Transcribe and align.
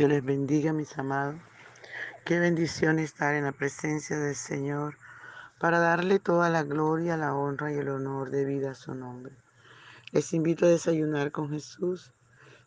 Yo 0.00 0.08
les 0.08 0.24
bendiga, 0.24 0.72
mis 0.72 0.96
amados. 0.96 1.38
Qué 2.24 2.38
bendición 2.38 2.98
estar 2.98 3.34
en 3.34 3.44
la 3.44 3.52
presencia 3.52 4.18
del 4.18 4.34
Señor 4.34 4.96
para 5.58 5.78
darle 5.78 6.18
toda 6.18 6.48
la 6.48 6.62
gloria, 6.62 7.18
la 7.18 7.34
honra 7.34 7.70
y 7.70 7.76
el 7.76 7.90
honor 7.90 8.30
de 8.30 8.46
vida 8.46 8.70
a 8.70 8.74
su 8.74 8.94
nombre. 8.94 9.34
Les 10.12 10.32
invito 10.32 10.64
a 10.64 10.70
desayunar 10.70 11.32
con 11.32 11.50
Jesús. 11.50 12.14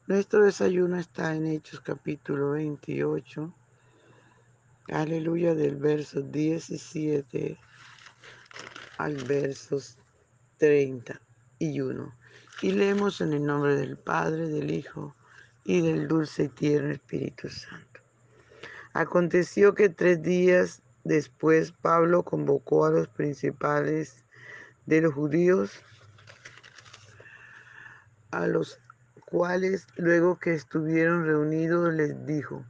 Nuestro 0.06 0.46
desayuno 0.46 1.00
está 1.00 1.34
en 1.34 1.48
Hechos 1.48 1.80
capítulo 1.80 2.52
28. 2.52 3.52
Aleluya 4.90 5.56
del 5.56 5.78
verso 5.78 6.22
17 6.22 7.58
al 9.00 9.16
verso 9.24 9.80
31. 10.60 12.16
Y 12.62 12.72
leemos 12.74 13.22
en 13.22 13.34
el 13.34 13.44
nombre 13.44 13.76
del 13.76 13.98
Padre, 13.98 14.50
del 14.50 14.70
Hijo 14.70 15.16
y 15.64 15.82
del 15.82 16.08
dulce 16.08 16.44
y 16.44 16.50
tierno 16.50 16.92
Espíritu 16.92 17.50
Santo. 17.50 18.02
Aconteció 18.94 19.74
que 19.74 19.90
tres 19.90 20.22
días 20.22 20.82
después 21.04 21.72
Pablo 21.72 22.24
convocó 22.24 22.86
a 22.86 22.92
los 22.92 23.08
principales 23.08 24.24
de 24.86 25.02
los 25.02 25.14
judíos, 25.14 25.72
a 28.32 28.48
los 28.48 28.80
cuales 29.26 29.88
luego 29.96 30.38
que 30.38 30.54
estuvieron 30.54 31.26
reunidos 31.26 31.94
les 31.94 32.26
dijo, 32.26 32.66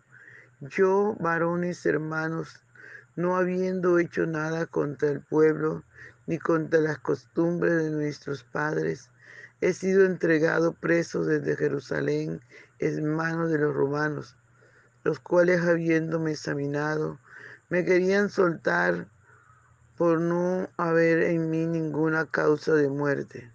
yo, 0.62 1.16
varones 1.20 1.86
hermanos, 1.86 2.64
no 3.16 3.35
habiendo 3.35 4.00
hecho 4.00 4.26
nada 4.26 4.66
contra 4.66 5.10
el 5.10 5.22
pueblo 5.22 5.84
ni 6.26 6.38
contra 6.40 6.80
las 6.80 7.00
costumbres 7.00 7.84
de 7.84 7.90
nuestros 7.90 8.44
padres, 8.44 9.10
he 9.60 9.74
sido 9.74 10.05
entregado 10.05 10.74
preso 10.74 11.24
desde 11.24 11.55
Jerusalén 11.55 12.41
en 12.85 13.07
manos 13.15 13.49
de 13.49 13.57
los 13.57 13.73
romanos, 13.73 14.35
los 15.03 15.20
cuales 15.20 15.62
habiéndome 15.62 16.31
examinado, 16.31 17.20
me 17.70 17.85
querían 17.85 18.29
soltar 18.29 19.07
por 19.98 20.20
no 20.20 20.70
haber 20.77 21.23
en 21.23 21.49
mí 21.49 21.65
ninguna 21.65 22.26
causa 22.26 22.73
de 22.73 22.89
muerte. 22.89 23.51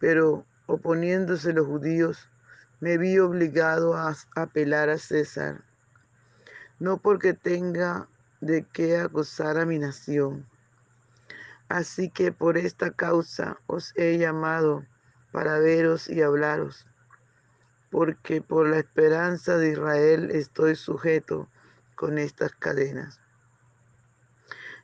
Pero 0.00 0.46
oponiéndose 0.66 1.52
los 1.52 1.66
judíos, 1.66 2.28
me 2.80 2.96
vi 2.96 3.18
obligado 3.18 3.96
a 3.96 4.16
apelar 4.34 4.88
a 4.88 4.98
César, 4.98 5.62
no 6.78 6.98
porque 6.98 7.34
tenga 7.34 8.08
de 8.40 8.64
qué 8.72 8.98
acusar 8.98 9.58
a 9.58 9.66
mi 9.66 9.78
nación. 9.78 10.46
Así 11.68 12.08
que 12.08 12.32
por 12.32 12.56
esta 12.56 12.90
causa 12.92 13.58
os 13.66 13.92
he 13.96 14.16
llamado 14.16 14.86
para 15.32 15.58
veros 15.58 16.08
y 16.08 16.22
hablaros 16.22 16.87
porque 17.90 18.42
por 18.42 18.68
la 18.68 18.78
esperanza 18.78 19.56
de 19.56 19.70
Israel 19.72 20.30
estoy 20.30 20.76
sujeto 20.76 21.48
con 21.94 22.18
estas 22.18 22.52
cadenas. 22.54 23.20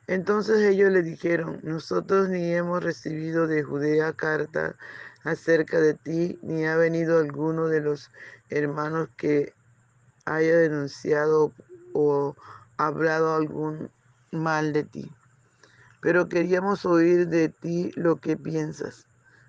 Entonces 0.07 0.61
ellos 0.61 0.91
le 0.91 1.01
dijeron, 1.01 1.59
nosotros 1.63 2.29
ni 2.29 2.53
hemos 2.53 2.83
recibido 2.83 3.47
de 3.47 3.63
Judea 3.63 4.13
carta 4.13 4.75
acerca 5.23 5.79
de 5.79 5.95
ti, 5.95 6.37
ni 6.43 6.65
ha 6.65 6.75
venido 6.75 7.19
alguno 7.19 7.67
de 7.67 7.81
los 7.81 8.11
hermanos 8.49 9.09
que 9.17 9.53
haya 10.25 10.57
denunciado 10.57 11.53
o 11.93 12.35
hablado 12.77 13.33
algún 13.35 13.89
mal 14.31 14.73
de 14.73 14.83
ti. 14.83 15.11
Pero 16.01 16.29
queríamos 16.29 16.85
oír 16.85 17.27
de 17.27 17.49
ti 17.49 17.91
lo 17.95 18.17
que 18.17 18.37
piensas, 18.37 19.07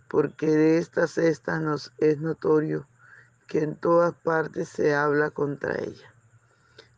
porque 0.08 0.46
de 0.46 0.78
estas 0.78 1.12
cestas 1.12 1.60
nos 1.60 1.92
es 1.98 2.18
notorio 2.18 2.86
que 3.46 3.62
en 3.62 3.76
todas 3.76 4.14
partes 4.14 4.68
se 4.68 4.94
habla 4.94 5.30
contra 5.30 5.74
ella. 5.78 6.14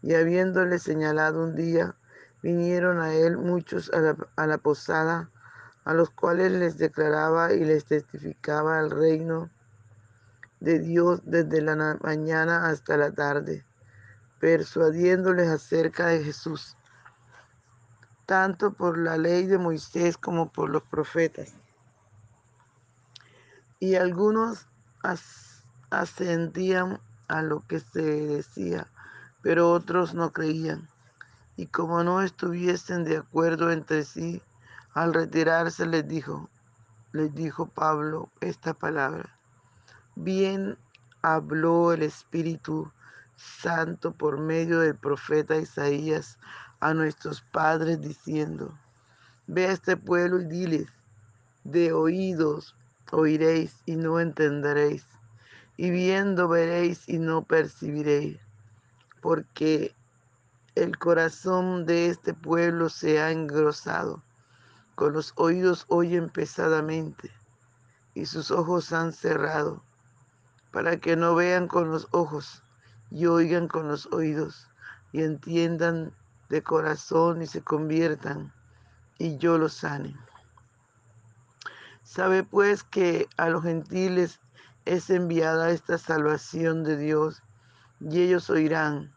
Y 0.03 0.15
habiéndole 0.15 0.79
señalado 0.79 1.43
un 1.43 1.55
día, 1.55 1.95
vinieron 2.43 3.01
a 3.01 3.15
él 3.15 3.37
muchos 3.37 3.91
a 3.93 4.47
la, 4.47 4.59
posada, 4.59 5.31
a 5.85 5.95
los 5.95 6.11
cuales 6.11 6.53
les 6.53 6.79
declaraba 6.79 7.53
y 7.53 7.65
les 7.65 7.85
testificaba 7.85 8.79
el 8.81 8.91
reino 8.91 9.51
de 10.61 10.79
Dios 10.79 11.21
desde 11.25 11.61
la 11.61 11.99
mañana 12.03 12.69
hasta 12.69 12.97
la 12.97 13.13
tarde, 13.13 13.65
persuadiéndoles 14.41 15.49
acerca 15.49 16.07
de 16.07 16.25
Jesús, 16.25 16.77
tanto 18.27 18.73
por 18.73 18.99
la 18.99 19.17
ley 19.17 19.47
de 19.47 19.59
Moisés 19.59 20.17
como 20.17 20.53
por 20.53 20.71
los 20.71 20.83
profetas. 20.83 21.55
Y 23.81 23.95
algunos 23.95 24.67
asentían 25.91 27.01
a 27.29 27.43
lo 27.43 27.67
que 27.67 27.81
se 27.81 28.03
decía, 28.03 28.87
pero 29.43 29.71
otros 29.71 30.15
no 30.15 30.33
creían. 30.33 30.89
Y 31.57 31.67
como 31.67 32.05
no 32.05 32.23
estuviesen 32.23 33.05
de 33.05 33.19
acuerdo 33.19 33.71
entre 33.71 34.05
sí, 34.05 34.43
al 34.95 35.15
retirarse 35.15 35.87
les 35.87 36.07
dijo, 36.07 36.49
les 37.13 37.35
dijo 37.35 37.67
Pablo 37.67 38.31
esta 38.41 38.75
palabra. 38.75 39.37
Bien 40.15 40.79
habló 41.23 41.93
el 41.93 42.03
Espíritu 42.03 42.91
Santo 43.37 44.13
por 44.13 44.39
medio 44.39 44.81
del 44.81 44.97
profeta 44.97 45.57
Isaías 45.57 46.39
a 46.81 46.95
nuestros 46.95 47.41
padres 47.41 48.01
diciendo, 48.01 48.77
ve 49.47 49.67
a 49.67 49.73
este 49.73 49.97
pueblo 49.97 50.41
y 50.41 50.47
diles, 50.47 50.89
de 51.65 51.93
oídos 51.93 52.77
oiréis 53.11 53.83
y 53.87 53.97
no 53.97 54.21
entenderéis 54.21 55.07
y 55.79 55.91
viendo 55.91 56.49
veréis 56.49 57.09
y 57.09 57.19
no 57.21 57.45
percibiréis, 57.45 58.37
porque 59.23 59.95
el 60.75 60.99
corazón 60.99 61.87
de 61.87 62.09
este 62.09 62.35
pueblo 62.35 62.89
se 62.89 63.21
ha 63.21 63.31
engrosado, 63.31 64.25
con 64.97 65.13
los 65.13 65.33
oídos 65.37 65.85
oyen 65.87 66.31
pesadamente, 66.31 67.31
y 68.13 68.27
sus 68.27 68.51
ojos 68.51 68.93
han 68.93 69.13
cerrado, 69.13 69.85
para 70.73 70.97
que 70.97 71.15
no 71.15 71.37
vean 71.37 71.69
con 71.69 71.93
los 71.93 72.09
ojos 72.11 72.65
y 73.13 73.27
oigan 73.27 73.69
con 73.69 73.87
los 73.87 74.07
oídos, 74.07 74.69
y 75.13 75.23
entiendan 75.23 76.13
de 76.49 76.61
corazón 76.61 77.41
y 77.41 77.47
se 77.47 77.63
conviertan, 77.63 78.53
y 79.17 79.39
yo 79.39 79.59
los 79.59 79.75
sane. 79.75 80.17
Sabe 82.03 82.43
pues 82.43 82.83
que 82.83 83.29
a 83.37 83.49
los 83.49 83.63
gentiles 83.63 84.41
es 84.89 85.11
enviada 85.11 85.71
esta 85.71 85.99
salvación 85.99 86.83
de 86.83 86.97
Dios 86.97 87.43
y 88.01 88.23
ellos 88.23 88.49
oirán. 88.49 89.13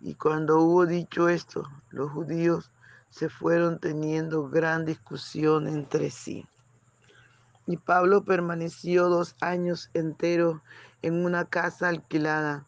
Y 0.00 0.14
cuando 0.14 0.60
hubo 0.60 0.86
dicho 0.86 1.28
esto, 1.28 1.68
los 1.90 2.10
judíos 2.10 2.72
se 3.10 3.28
fueron 3.28 3.78
teniendo 3.78 4.48
gran 4.48 4.86
discusión 4.86 5.68
entre 5.68 6.10
sí. 6.10 6.46
Y 7.66 7.76
Pablo 7.76 8.24
permaneció 8.24 9.10
dos 9.10 9.36
años 9.42 9.90
enteros 9.92 10.62
en 11.02 11.22
una 11.22 11.44
casa 11.44 11.90
alquilada 11.90 12.66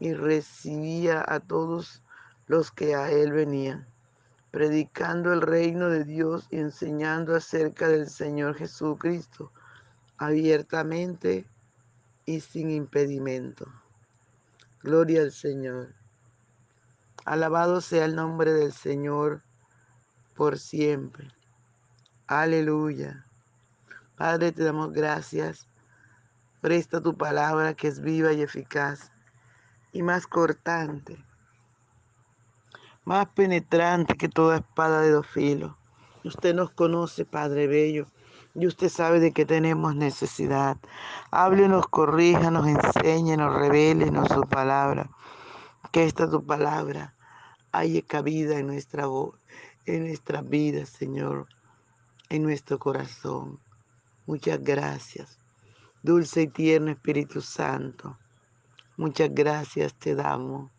y 0.00 0.14
recibía 0.14 1.22
a 1.28 1.38
todos 1.38 2.02
los 2.46 2.70
que 2.72 2.94
a 2.94 3.10
él 3.10 3.32
venían, 3.32 3.86
predicando 4.50 5.34
el 5.34 5.42
reino 5.42 5.90
de 5.90 6.04
Dios 6.04 6.46
y 6.50 6.56
enseñando 6.56 7.36
acerca 7.36 7.88
del 7.88 8.08
Señor 8.08 8.54
Jesucristo 8.54 9.52
abiertamente 10.16 11.46
y 12.26 12.40
sin 12.40 12.70
impedimento. 12.70 13.66
Gloria 14.82 15.22
al 15.22 15.32
Señor. 15.32 15.94
Alabado 17.24 17.80
sea 17.80 18.04
el 18.04 18.16
nombre 18.16 18.52
del 18.52 18.72
Señor 18.72 19.42
por 20.34 20.58
siempre. 20.58 21.28
Aleluya. 22.26 23.26
Padre, 24.16 24.52
te 24.52 24.64
damos 24.64 24.92
gracias 24.92 25.66
por 26.60 26.72
esta 26.72 27.00
tu 27.00 27.16
palabra 27.16 27.74
que 27.74 27.88
es 27.88 28.00
viva 28.00 28.32
y 28.32 28.42
eficaz 28.42 29.10
y 29.92 30.02
más 30.02 30.26
cortante, 30.26 31.24
más 33.04 33.28
penetrante 33.28 34.16
que 34.16 34.28
toda 34.28 34.56
espada 34.56 35.00
de 35.00 35.10
dos 35.10 35.26
filos. 35.26 35.74
Usted 36.24 36.54
nos 36.54 36.70
conoce, 36.70 37.24
Padre 37.24 37.66
Bello 37.66 38.06
y 38.54 38.66
usted 38.66 38.88
sabe 38.88 39.20
de 39.20 39.32
qué 39.32 39.44
tenemos 39.44 39.96
necesidad. 39.96 40.76
Háblenos, 41.30 41.88
corríjanos, 41.88 42.66
enséñenos, 42.66 43.54
revélenos 43.54 44.28
su 44.28 44.42
palabra. 44.42 45.10
Que 45.90 46.04
esta 46.04 46.30
tu 46.30 46.44
palabra 46.44 47.14
haya 47.72 48.02
cabida 48.02 48.58
en 48.58 48.68
nuestra 48.68 49.06
voz, 49.06 49.36
en 49.86 50.06
nuestra 50.06 50.42
vida, 50.42 50.86
Señor, 50.86 51.48
en 52.28 52.44
nuestro 52.44 52.78
corazón. 52.78 53.60
Muchas 54.26 54.62
gracias. 54.62 55.40
Dulce 56.02 56.42
y 56.42 56.48
tierno 56.48 56.90
Espíritu 56.90 57.40
Santo, 57.40 58.18
muchas 58.98 59.30
gracias 59.32 59.94
te 59.94 60.14
damos 60.14 60.70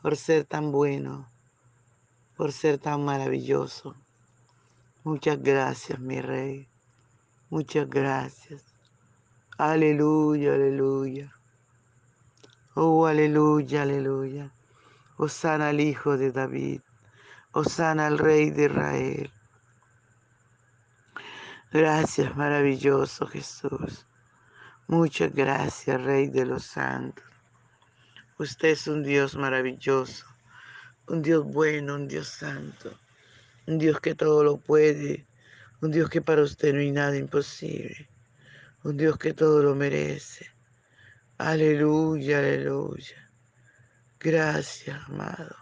por 0.00 0.16
ser 0.16 0.44
tan 0.44 0.70
bueno, 0.70 1.28
por 2.36 2.52
ser 2.52 2.78
tan 2.78 3.04
maravilloso. 3.04 3.96
Muchas 5.02 5.42
gracias, 5.42 5.98
mi 5.98 6.20
Rey. 6.20 6.68
Muchas 7.50 7.88
gracias. 7.88 8.64
Aleluya, 9.58 10.54
aleluya. 10.54 11.32
Oh, 12.74 13.06
aleluya, 13.06 13.82
aleluya. 13.82 14.52
Osana 15.16 15.68
al 15.68 15.80
Hijo 15.80 16.16
de 16.16 16.32
David. 16.32 16.80
Osana 17.52 18.06
al 18.08 18.18
Rey 18.18 18.50
de 18.50 18.64
Israel. 18.64 19.32
Gracias, 21.70 22.36
maravilloso 22.36 23.26
Jesús. 23.26 24.06
Muchas 24.86 25.32
gracias, 25.32 26.02
Rey 26.02 26.28
de 26.28 26.46
los 26.46 26.64
Santos. 26.64 27.24
Usted 28.38 28.68
es 28.70 28.88
un 28.88 29.02
Dios 29.02 29.36
maravilloso, 29.36 30.26
un 31.06 31.22
Dios 31.22 31.44
bueno, 31.44 31.94
un 31.94 32.08
Dios 32.08 32.28
santo, 32.28 32.92
un 33.66 33.78
Dios 33.78 34.00
que 34.00 34.14
todo 34.14 34.42
lo 34.42 34.56
puede, 34.56 35.26
un 35.84 35.90
Dios 35.90 36.08
que 36.08 36.22
para 36.22 36.40
usted 36.40 36.72
no 36.72 36.80
hay 36.80 36.90
nada 36.90 37.14
imposible, 37.14 38.08
un 38.84 38.96
Dios 38.96 39.18
que 39.18 39.34
todo 39.34 39.62
lo 39.62 39.74
merece. 39.74 40.46
Aleluya, 41.36 42.38
aleluya. 42.38 43.30
Gracias, 44.18 44.98
amado. 45.10 45.54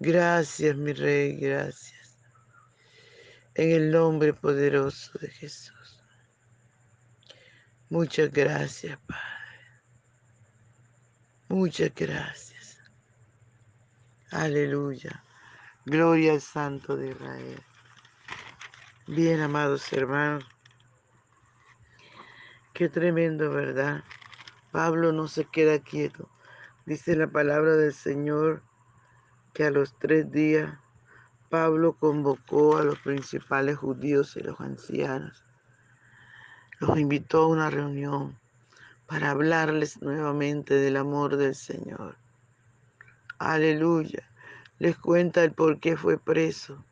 Gracias, 0.00 0.76
mi 0.76 0.92
Rey, 0.92 1.36
gracias. 1.36 2.18
En 3.54 3.70
el 3.70 3.92
nombre 3.92 4.34
poderoso 4.34 5.16
de 5.20 5.28
Jesús. 5.28 6.02
Muchas 7.90 8.28
gracias, 8.28 8.98
Padre. 9.06 9.70
Muchas 11.48 11.94
gracias. 11.94 12.80
Aleluya. 14.32 15.22
Gloria 15.84 16.32
al 16.32 16.40
Santo 16.40 16.96
de 16.96 17.10
Israel. 17.10 17.62
Bien, 19.14 19.42
amados 19.42 19.92
hermanos. 19.92 20.42
Qué 22.72 22.88
tremendo, 22.88 23.50
¿verdad? 23.50 24.04
Pablo 24.70 25.12
no 25.12 25.28
se 25.28 25.44
queda 25.44 25.80
quieto. 25.80 26.30
Dice 26.86 27.14
la 27.14 27.26
palabra 27.26 27.76
del 27.76 27.92
Señor 27.92 28.62
que 29.52 29.64
a 29.64 29.70
los 29.70 29.98
tres 29.98 30.32
días 30.32 30.78
Pablo 31.50 31.92
convocó 31.92 32.78
a 32.78 32.84
los 32.84 32.98
principales 33.00 33.76
judíos 33.76 34.34
y 34.38 34.40
los 34.40 34.58
ancianos. 34.62 35.44
Los 36.80 36.98
invitó 36.98 37.42
a 37.42 37.48
una 37.48 37.68
reunión 37.68 38.38
para 39.06 39.32
hablarles 39.32 40.00
nuevamente 40.00 40.72
del 40.72 40.96
amor 40.96 41.36
del 41.36 41.54
Señor. 41.54 42.16
Aleluya. 43.38 44.26
Les 44.78 44.96
cuenta 44.96 45.44
el 45.44 45.52
por 45.52 45.80
qué 45.80 45.98
fue 45.98 46.16
preso. 46.16 46.82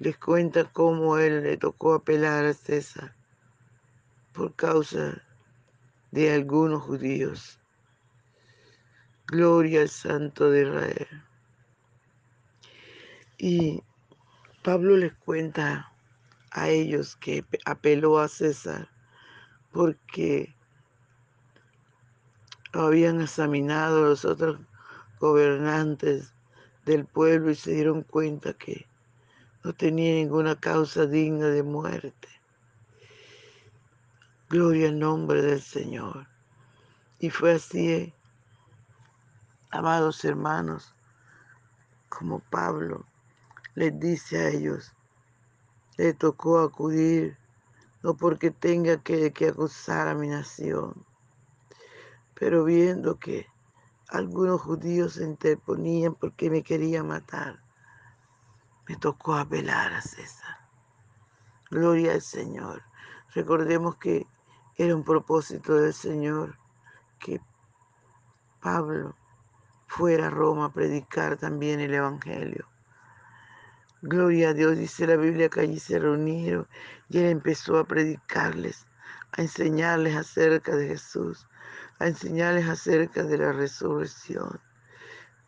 Les 0.00 0.16
cuenta 0.16 0.64
cómo 0.64 1.18
él 1.18 1.42
le 1.42 1.58
tocó 1.58 1.92
apelar 1.92 2.46
a 2.46 2.54
César 2.54 3.14
por 4.32 4.56
causa 4.56 5.22
de 6.10 6.32
algunos 6.32 6.82
judíos. 6.84 7.60
Gloria 9.26 9.82
al 9.82 9.90
Santo 9.90 10.50
de 10.50 10.62
Israel. 10.62 11.24
Y 13.36 13.82
Pablo 14.62 14.96
les 14.96 15.12
cuenta 15.12 15.92
a 16.50 16.70
ellos 16.70 17.16
que 17.16 17.44
apeló 17.66 18.20
a 18.20 18.28
César 18.28 18.88
porque 19.70 20.56
habían 22.72 23.20
examinado 23.20 24.06
los 24.06 24.24
otros 24.24 24.60
gobernantes 25.18 26.32
del 26.86 27.04
pueblo 27.04 27.50
y 27.50 27.54
se 27.54 27.72
dieron 27.74 28.02
cuenta 28.02 28.54
que 28.54 28.88
no 29.62 29.72
tenía 29.72 30.14
ninguna 30.14 30.56
causa 30.56 31.06
digna 31.06 31.48
de 31.48 31.62
muerte. 31.62 32.28
Gloria 34.48 34.88
al 34.88 34.98
nombre 34.98 35.42
del 35.42 35.60
Señor. 35.60 36.26
Y 37.18 37.30
fue 37.30 37.52
así, 37.52 38.14
amados 39.70 40.24
hermanos, 40.24 40.94
como 42.08 42.40
Pablo 42.40 43.06
les 43.74 43.98
dice 44.00 44.38
a 44.38 44.48
ellos, 44.48 44.92
le 45.96 46.14
tocó 46.14 46.60
acudir, 46.60 47.36
no 48.02 48.16
porque 48.16 48.50
tenga 48.50 49.02
que, 49.02 49.32
que 49.32 49.48
acusar 49.48 50.08
a 50.08 50.14
mi 50.14 50.28
nación, 50.28 51.04
pero 52.34 52.64
viendo 52.64 53.18
que 53.18 53.46
algunos 54.08 54.60
judíos 54.62 55.14
se 55.14 55.24
interponían 55.24 56.14
porque 56.14 56.50
me 56.50 56.62
querían 56.62 57.06
matar, 57.06 57.62
me 58.90 58.96
tocó 58.96 59.36
apelar 59.36 59.92
a 59.92 60.02
César. 60.02 60.58
Gloria 61.70 62.14
al 62.14 62.22
Señor. 62.22 62.82
Recordemos 63.36 63.94
que 63.98 64.26
era 64.74 64.96
un 64.96 65.04
propósito 65.04 65.76
del 65.76 65.94
Señor 65.94 66.58
que 67.20 67.40
Pablo 68.60 69.14
fuera 69.86 70.26
a 70.26 70.30
Roma 70.30 70.64
a 70.64 70.72
predicar 70.72 71.36
también 71.36 71.78
el 71.78 71.94
Evangelio. 71.94 72.68
Gloria 74.02 74.48
a 74.48 74.54
Dios, 74.54 74.76
dice 74.76 75.06
la 75.06 75.14
Biblia 75.14 75.48
que 75.48 75.60
allí 75.60 75.78
se 75.78 76.00
reunieron 76.00 76.66
y 77.08 77.18
él 77.18 77.26
empezó 77.26 77.78
a 77.78 77.84
predicarles, 77.84 78.88
a 79.30 79.42
enseñarles 79.42 80.16
acerca 80.16 80.74
de 80.74 80.88
Jesús, 80.88 81.46
a 82.00 82.08
enseñarles 82.08 82.68
acerca 82.68 83.22
de 83.22 83.38
la 83.38 83.52
resurrección, 83.52 84.60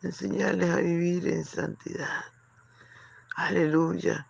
a 0.01 0.07
enseñarles 0.07 0.69
a 0.69 0.77
vivir 0.77 1.27
en 1.27 1.43
santidad. 1.43 2.32
Aleluya. 3.35 4.27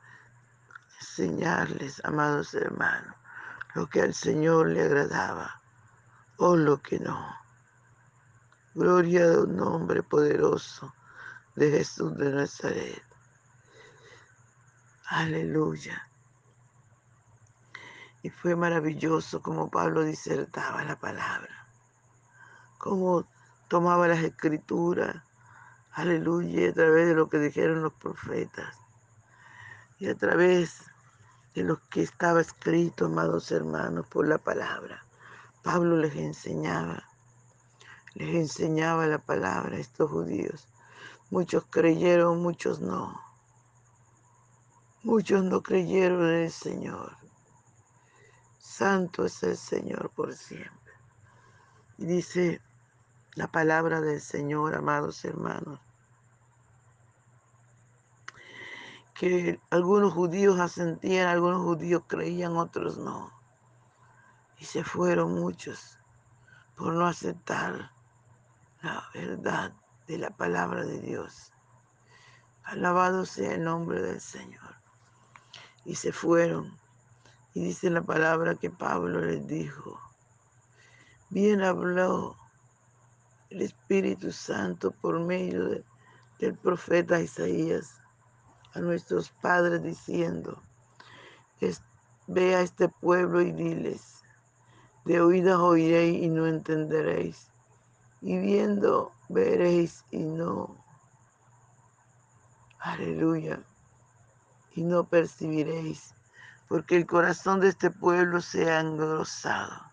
Enseñarles, 1.01 2.01
amados 2.05 2.53
hermanos, 2.53 3.13
lo 3.75 3.87
que 3.87 4.01
al 4.01 4.13
Señor 4.13 4.69
le 4.69 4.83
agradaba 4.83 5.61
o 6.37 6.55
lo 6.55 6.81
que 6.81 6.99
no. 6.99 7.35
Gloria 8.73 9.25
a 9.25 9.39
un 9.41 9.57
nombre 9.57 10.03
poderoso 10.03 10.95
de 11.55 11.69
Jesús 11.69 12.15
de 12.17 12.31
Nazaret. 12.31 13.03
Aleluya. 15.07 16.07
Y 18.21 18.29
fue 18.29 18.55
maravilloso 18.55 19.41
como 19.41 19.69
Pablo 19.69 20.03
disertaba 20.03 20.81
la 20.85 20.97
palabra, 20.97 21.67
como 22.77 23.27
tomaba 23.67 24.07
las 24.07 24.23
escrituras, 24.23 25.21
aleluya, 25.91 26.69
a 26.69 26.73
través 26.73 27.09
de 27.09 27.15
lo 27.15 27.27
que 27.29 27.39
dijeron 27.39 27.83
los 27.83 27.93
profetas 27.93 28.82
y 29.99 30.09
a 30.09 30.15
través 30.15 30.81
de 31.55 31.63
lo 31.63 31.79
que 31.89 32.01
estaba 32.01 32.41
escrito, 32.41 33.05
amados 33.05 33.51
hermanos, 33.51 34.07
por 34.07 34.27
la 34.27 34.37
palabra. 34.37 35.05
Pablo 35.61 35.97
les 35.97 36.15
enseñaba, 36.15 37.03
les 38.15 38.35
enseñaba 38.35 39.07
la 39.07 39.19
palabra 39.19 39.77
a 39.77 39.79
estos 39.79 40.09
judíos. 40.09 40.67
Muchos 41.29 41.65
creyeron, 41.69 42.41
muchos 42.41 42.79
no. 42.79 43.21
Muchos 45.03 45.43
no 45.43 45.61
creyeron 45.61 46.29
en 46.29 46.43
el 46.43 46.51
Señor. 46.51 47.17
Santo 48.59 49.25
es 49.25 49.43
el 49.43 49.57
Señor 49.57 50.09
por 50.09 50.33
siempre. 50.33 50.93
Y 51.97 52.05
dice 52.05 52.61
la 53.35 53.47
palabra 53.47 54.01
del 54.01 54.21
Señor, 54.21 54.75
amados 54.75 55.23
hermanos, 55.25 55.79
que 59.23 59.57
algunos 59.69 60.11
judíos 60.11 60.59
asentían, 60.59 61.29
algunos 61.29 61.61
judíos 61.61 62.03
creían, 62.07 62.57
otros 62.57 62.97
no. 62.97 63.31
Y 64.59 64.65
se 64.65 64.83
fueron 64.83 65.33
muchos 65.35 65.97
por 66.75 66.93
no 66.93 67.07
aceptar 67.07 67.93
la 68.81 69.09
verdad 69.13 69.71
de 70.07 70.17
la 70.17 70.29
palabra 70.29 70.83
de 70.83 70.99
Dios. 70.99 71.53
Alabado 72.65 73.25
sea 73.25 73.53
el 73.53 73.63
nombre 73.63 74.01
del 74.01 74.19
Señor 74.19 74.75
y 75.85 75.95
se 75.95 76.11
fueron. 76.11 76.77
Y 77.53 77.63
dice 77.63 77.89
la 77.89 78.01
palabra 78.01 78.55
que 78.55 78.71
Pablo 78.71 79.21
les 79.21 79.47
dijo, 79.47 80.01
bien 81.29 81.61
habló 81.61 82.35
el 83.49 83.61
Espíritu 83.61 84.33
Santo 84.33 84.91
por 84.91 85.17
medio 85.21 85.81
del 86.39 86.57
profeta 86.57 87.21
Isaías 87.21 88.02
a 88.73 88.79
nuestros 88.79 89.29
padres 89.29 89.81
diciendo, 89.83 90.61
ve 92.27 92.55
a 92.55 92.61
este 92.61 92.89
pueblo 92.89 93.41
y 93.41 93.51
diles, 93.51 94.23
de 95.05 95.21
oídas 95.21 95.57
oiréis 95.57 96.23
y 96.23 96.29
no 96.29 96.47
entenderéis, 96.47 97.51
y 98.21 98.37
viendo 98.37 99.11
veréis 99.29 100.05
y 100.11 100.19
no. 100.19 100.77
Aleluya 102.79 103.63
y 104.75 104.83
no 104.83 105.03
percibiréis, 105.03 106.15
porque 106.67 106.97
el 106.97 107.05
corazón 107.05 107.59
de 107.59 107.69
este 107.69 107.91
pueblo 107.91 108.41
se 108.41 108.71
ha 108.71 108.79
engrosado. 108.79 109.91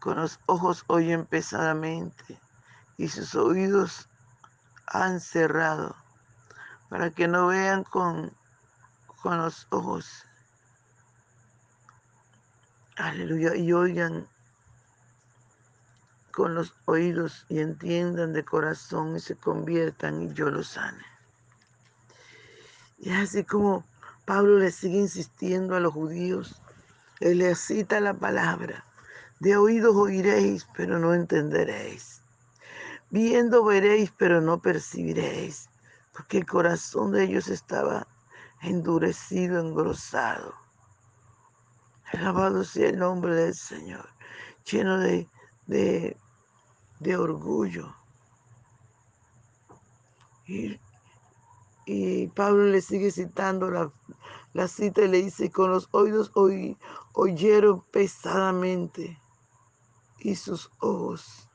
Con 0.00 0.16
los 0.16 0.38
ojos 0.46 0.84
oyen 0.86 1.26
pesadamente 1.26 2.40
y 2.96 3.08
sus 3.08 3.34
oídos 3.34 4.08
han 4.86 5.20
cerrado, 5.20 5.94
para 6.88 7.10
que 7.10 7.28
no 7.28 7.48
vean 7.48 7.84
con, 7.84 8.32
con 9.22 9.38
los 9.38 9.66
ojos. 9.70 10.24
Aleluya, 12.96 13.54
y 13.54 13.72
oigan 13.72 14.26
con 16.32 16.54
los 16.54 16.72
oídos 16.84 17.46
y 17.48 17.58
entiendan 17.58 18.32
de 18.32 18.44
corazón 18.44 19.16
y 19.16 19.20
se 19.20 19.34
conviertan 19.34 20.22
y 20.22 20.32
yo 20.34 20.50
los 20.50 20.68
sane. 20.68 21.04
Y 22.98 23.10
así 23.10 23.44
como 23.44 23.84
Pablo 24.24 24.58
le 24.58 24.70
sigue 24.70 24.98
insistiendo 24.98 25.74
a 25.74 25.80
los 25.80 25.92
judíos, 25.92 26.60
él 27.20 27.38
le 27.38 27.54
cita 27.54 27.98
la 27.98 28.14
palabra, 28.14 28.84
de 29.40 29.56
oídos 29.56 29.96
oiréis, 29.96 30.66
pero 30.76 30.98
no 30.98 31.14
entenderéis. 31.14 32.20
Viendo 33.10 33.64
veréis, 33.64 34.12
pero 34.16 34.40
no 34.40 34.60
percibiréis, 34.60 35.68
porque 36.18 36.38
el 36.38 36.46
corazón 36.46 37.12
de 37.12 37.22
ellos 37.22 37.46
estaba 37.46 38.08
endurecido, 38.60 39.60
engrosado. 39.60 40.52
Alabado 42.12 42.64
sea 42.64 42.88
el 42.88 42.98
nombre 42.98 43.36
del 43.36 43.54
Señor, 43.54 44.08
lleno 44.68 44.98
de, 44.98 45.28
de, 45.68 47.16
orgullo. 47.16 47.94
Y, 50.48 50.80
y, 51.86 52.26
Pablo 52.26 52.64
le 52.64 52.80
sigue 52.80 53.12
citando 53.12 53.70
la, 53.70 53.92
la, 54.54 54.66
cita 54.66 55.02
y 55.02 55.08
le 55.08 55.22
dice, 55.22 55.52
con 55.52 55.70
los 55.70 55.88
oídos 55.92 56.32
oy, 56.34 56.76
oyeron 57.12 57.82
pesadamente 57.92 59.22
y 60.18 60.34
sus 60.34 60.68
ojos 60.80 61.48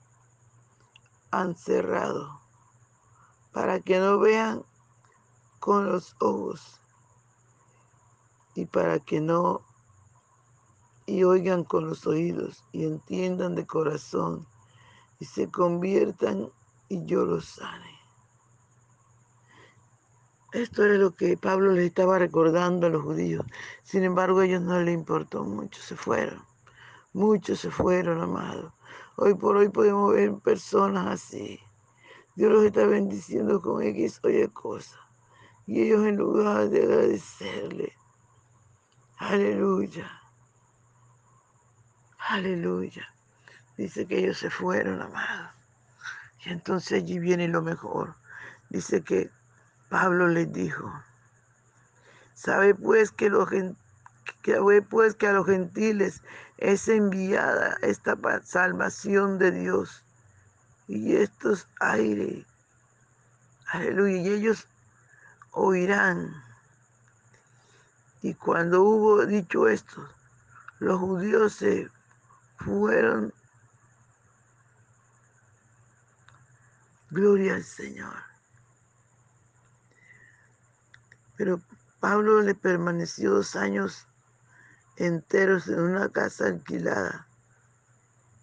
han 1.32 1.54
cerrado 1.58 2.43
para 3.54 3.80
que 3.80 4.00
no 4.00 4.20
vean 4.20 4.66
con 5.60 5.90
los 5.90 6.16
ojos 6.20 6.82
y 8.56 8.66
para 8.66 9.00
que 9.00 9.22
no 9.22 9.62
y 11.06 11.24
oigan 11.24 11.64
con 11.64 11.88
los 11.88 12.08
oídos 12.08 12.64
y 12.72 12.86
entiendan 12.86 13.56
de 13.56 13.66
corazón 13.66 14.46
y 15.20 15.26
se 15.26 15.50
conviertan 15.50 16.50
y 16.90 17.06
yo 17.06 17.26
los 17.26 17.46
sane. 17.46 17.94
Esto 20.54 20.84
era 20.84 20.96
lo 20.96 21.16
que 21.16 21.36
Pablo 21.36 21.72
les 21.72 21.86
estaba 21.86 22.20
recordando 22.20 22.88
a 22.88 22.90
los 22.90 23.02
judíos. 23.02 23.46
Sin 23.82 24.04
embargo, 24.04 24.40
a 24.40 24.46
ellos 24.46 24.62
no 24.62 24.80
les 24.82 24.94
importó 24.94 25.44
mucho, 25.44 25.82
se 25.82 25.96
fueron. 25.96 26.44
Muchos 27.12 27.60
se 27.60 27.72
fueron, 27.72 28.22
amados. 28.22 28.72
Hoy 29.16 29.34
por 29.34 29.58
hoy 29.58 29.70
podemos 29.70 30.14
ver 30.14 30.34
personas 30.36 31.08
así. 31.08 31.60
Dios 32.36 32.52
los 32.52 32.64
está 32.64 32.88
bendiciendo 32.88 33.62
con 33.62 33.84
X 33.84 34.20
o 34.24 34.30
Y 34.30 34.48
cosas. 34.50 35.00
Y 35.68 35.84
ellos 35.84 36.06
en 36.06 36.18
lugar 36.18 36.70
de 36.70 36.84
agradecerle, 36.84 37.94
aleluya, 39.18 40.12
aleluya, 42.18 43.08
dice 43.78 44.06
que 44.06 44.18
ellos 44.20 44.40
se 44.40 44.50
fueron, 44.50 45.02
amados. 45.02 45.52
Y 46.46 46.50
entonces 46.50 47.04
allí 47.04 47.20
viene 47.20 47.48
lo 47.48 47.62
mejor. 47.62 48.16
Dice 48.70 49.04
que 49.04 49.30
Pablo 49.90 50.28
les 50.28 50.52
dijo, 50.52 50.92
sabe 52.34 52.74
pues 52.74 53.12
que, 53.12 53.30
los, 53.30 53.48
que, 54.42 54.82
pues 54.90 55.16
que 55.16 55.28
a 55.28 55.34
los 55.34 55.46
gentiles 55.46 56.24
es 56.58 56.88
enviada 56.88 57.78
esta 57.84 58.18
salvación 58.44 59.38
de 59.38 59.52
Dios 59.52 60.03
y 60.88 61.16
estos 61.16 61.68
aires, 61.80 62.46
aleluya, 63.68 64.18
y 64.18 64.28
ellos 64.30 64.68
oirán. 65.52 66.34
Y 68.22 68.34
cuando 68.34 68.84
hubo 68.84 69.26
dicho 69.26 69.68
esto, 69.68 70.08
los 70.80 71.00
judíos 71.00 71.54
se 71.54 71.90
fueron. 72.58 73.34
Gloria 77.10 77.56
al 77.56 77.64
Señor. 77.64 78.16
Pero 81.36 81.62
Pablo 82.00 82.42
le 82.42 82.56
permaneció 82.56 83.32
dos 83.32 83.56
años 83.56 84.08
enteros 84.98 85.68
en 85.68 85.80
una 85.80 86.10
casa 86.10 86.48
alquilada 86.48 87.28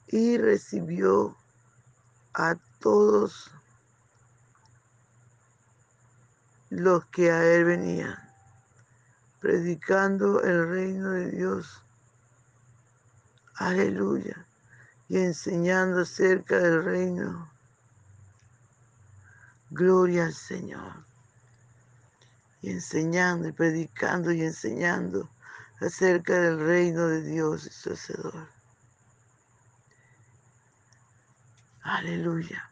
y 0.06 0.38
recibió 0.38 1.36
a 2.34 2.56
todos 2.78 3.50
los 6.70 7.04
que 7.06 7.30
a 7.30 7.44
él 7.44 7.64
venían, 7.64 8.16
predicando 9.40 10.42
el 10.42 10.68
reino 10.68 11.10
de 11.10 11.30
Dios. 11.30 11.82
Aleluya. 13.56 14.46
Y 15.08 15.18
enseñando 15.18 16.02
acerca 16.02 16.58
del 16.58 16.84
reino. 16.84 17.50
Gloria 19.70 20.26
al 20.26 20.34
Señor 20.34 21.10
y 22.62 22.70
enseñando 22.70 23.48
y 23.48 23.52
predicando 23.52 24.32
y 24.32 24.42
enseñando 24.42 25.28
acerca 25.80 26.38
del 26.38 26.60
reino 26.60 27.06
de 27.08 27.22
Dios 27.22 27.66
y 27.66 27.70
su 27.70 27.92
Hacedor. 27.92 28.59
Aleluya. 31.82 32.70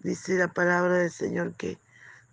Dice 0.00 0.36
la 0.38 0.48
palabra 0.48 0.98
del 0.98 1.10
Señor 1.10 1.54
que 1.54 1.78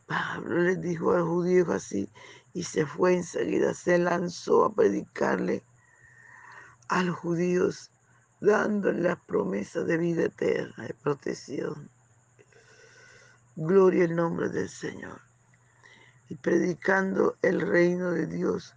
Pablo 0.08 0.60
les 0.60 0.82
dijo 0.82 1.14
al 1.14 1.24
judío 1.24 1.72
así 1.72 2.10
y 2.54 2.64
se 2.64 2.86
fue 2.86 3.16
enseguida, 3.16 3.74
se 3.74 3.98
lanzó 3.98 4.66
a 4.66 4.74
predicarle 4.74 5.64
a 6.90 7.04
los 7.04 7.18
judíos, 7.18 7.92
dándole 8.40 9.02
las 9.02 9.20
promesas 9.22 9.88
de 9.88 9.98
vida 9.98 10.26
eterna, 10.26 10.86
de 10.86 10.94
protección. 10.94 11.90
Gloria 13.56 14.06
al 14.06 14.16
nombre 14.16 14.50
del 14.50 14.70
Señor 14.70 15.22
y 16.30 16.36
predicando 16.36 17.38
el 17.42 17.62
reino 17.62 18.12
de 18.12 18.28
Dios, 18.28 18.76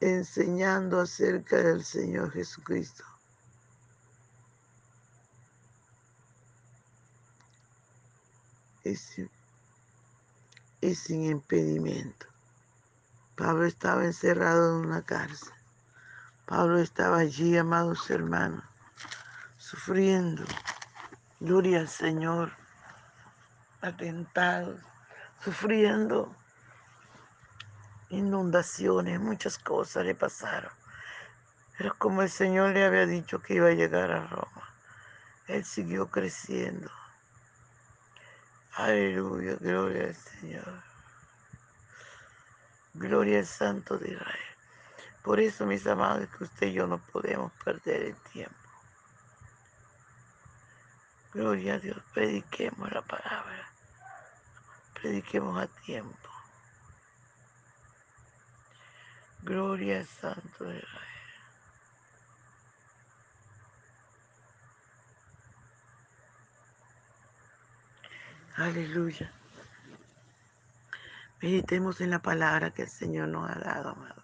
enseñando 0.00 1.00
acerca 1.00 1.56
del 1.58 1.84
Señor 1.84 2.32
Jesucristo. 2.32 3.04
Y 8.82 8.96
sin 10.94 11.24
impedimento. 11.24 12.26
Pablo 13.36 13.66
estaba 13.66 14.04
encerrado 14.04 14.80
en 14.80 14.86
una 14.86 15.02
cárcel. 15.02 15.52
Pablo 16.46 16.78
estaba 16.78 17.18
allí, 17.18 17.56
amados 17.56 18.10
hermanos, 18.10 18.64
sufriendo. 19.56 20.44
Gloria 21.38 21.80
al 21.80 21.88
Señor, 21.88 22.52
atentados, 23.80 24.80
sufriendo 25.42 26.34
inundaciones, 28.10 29.20
muchas 29.20 29.58
cosas 29.58 30.04
le 30.04 30.14
pasaron. 30.14 30.72
Pero 31.78 31.96
como 31.96 32.22
el 32.22 32.30
Señor 32.30 32.70
le 32.70 32.84
había 32.84 33.06
dicho 33.06 33.40
que 33.40 33.54
iba 33.54 33.68
a 33.68 33.74
llegar 33.74 34.10
a 34.10 34.26
Roma, 34.26 34.68
Él 35.46 35.64
siguió 35.64 36.10
creciendo. 36.10 36.90
Aleluya, 38.74 39.56
gloria 39.60 40.04
al 40.04 40.14
Señor. 40.14 40.82
Gloria 42.94 43.38
al 43.38 43.46
Santo 43.46 43.98
de 43.98 44.12
Israel. 44.12 44.38
Por 45.22 45.40
eso, 45.40 45.66
mis 45.66 45.86
amados, 45.86 46.28
que 46.36 46.44
usted 46.44 46.66
y 46.68 46.72
yo 46.74 46.86
no 46.86 46.98
podemos 46.98 47.52
perder 47.64 48.02
el 48.02 48.16
tiempo. 48.32 48.56
Gloria 51.32 51.74
a 51.74 51.78
Dios, 51.78 52.02
prediquemos 52.12 52.90
la 52.92 53.02
palabra 53.02 53.70
prediquemos 55.00 55.58
a 55.58 55.66
tiempo. 55.66 56.28
Gloria 59.42 59.98
al 59.98 60.06
Santo 60.06 60.64
de 60.64 60.76
Israel. 60.76 61.09
Aleluya. 68.60 69.32
Meditemos 71.42 72.00
en 72.00 72.10
la 72.10 72.20
palabra 72.20 72.70
que 72.70 72.82
el 72.82 72.88
Señor 72.88 73.28
nos 73.28 73.50
ha 73.50 73.58
dado, 73.58 73.90
amado. 73.90 74.22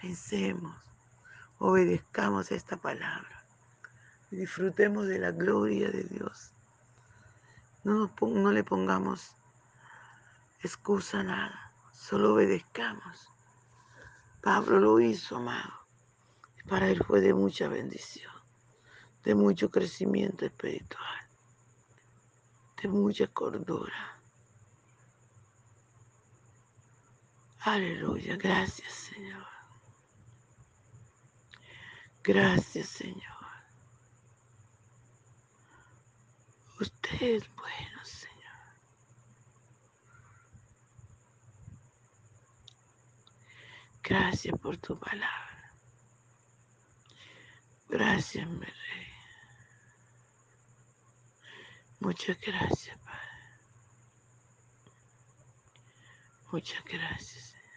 Pensemos, 0.00 0.76
obedezcamos 1.58 2.52
esta 2.52 2.76
palabra 2.76 3.38
disfrutemos 4.30 5.06
de 5.06 5.18
la 5.18 5.30
gloria 5.30 5.90
de 5.90 6.04
Dios. 6.04 6.52
No, 7.84 8.12
no 8.20 8.52
le 8.52 8.64
pongamos 8.64 9.36
excusa 10.62 11.22
nada, 11.22 11.72
solo 11.92 12.34
obedezcamos. 12.34 13.32
Pablo 14.42 14.80
lo 14.80 15.00
hizo, 15.00 15.36
amado. 15.36 15.72
Para 16.68 16.88
él 16.88 17.02
fue 17.04 17.20
de 17.20 17.32
mucha 17.32 17.68
bendición, 17.68 18.32
de 19.24 19.34
mucho 19.34 19.70
crecimiento 19.70 20.44
espiritual, 20.44 21.27
de 22.80 22.88
mucha 22.88 23.26
cordura. 23.28 24.20
Aleluya, 27.60 28.36
gracias 28.36 28.92
Señor. 28.92 29.46
Gracias 32.22 32.88
Señor. 32.88 33.38
Usted 36.80 37.22
es 37.22 37.54
bueno, 37.56 38.04
Señor. 38.04 38.38
Gracias 44.02 44.58
por 44.60 44.76
tu 44.76 44.98
palabra. 44.98 45.48
Gracias, 47.88 48.46
mi 48.46 48.64
rey. 48.64 49.07
Muchas 52.00 52.38
gracias, 52.40 52.96
Padre. 52.98 53.18
Muchas 56.50 56.84
gracias, 56.84 57.44
Señor. 57.50 57.68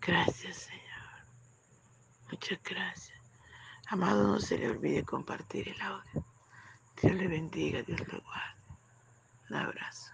Gracias, 0.00 0.56
Señor. 0.56 0.80
Muchas 2.30 2.62
gracias. 2.62 3.18
Amado, 3.88 4.28
no 4.28 4.38
se 4.38 4.56
le 4.56 4.70
olvide 4.70 5.04
compartir 5.04 5.68
el 5.68 5.80
audio. 5.80 6.24
Dios 7.02 7.14
le 7.14 7.26
bendiga, 7.26 7.82
Dios 7.82 8.00
le 8.00 8.18
guarde. 8.18 8.62
Un 9.48 9.56
abrazo. 9.56 10.08